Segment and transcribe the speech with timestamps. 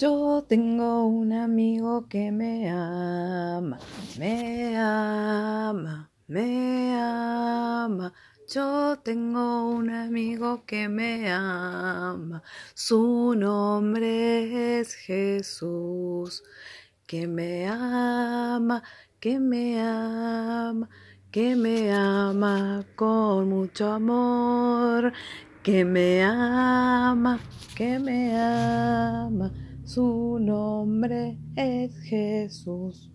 [0.00, 3.80] Yo tengo un amigo que me ama,
[4.16, 8.12] me ama, me ama.
[8.46, 16.44] Yo tengo un amigo que me ama, su nombre es Jesús,
[17.08, 18.84] que me ama,
[19.18, 20.88] que me ama,
[21.32, 25.12] que me ama con mucho amor,
[25.64, 27.40] que me ama,
[27.74, 29.50] que me ama.
[29.88, 33.10] Su nombre es Jesús.